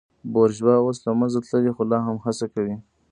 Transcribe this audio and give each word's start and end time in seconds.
بورژوا 0.33 0.75
اوس 0.83 0.97
له 1.05 1.11
منځه 1.19 1.39
تللې 1.47 1.71
خو 1.75 1.83
لا 1.91 1.99
هم 2.07 2.17
هڅه 2.25 2.45
کوي. 2.53 2.75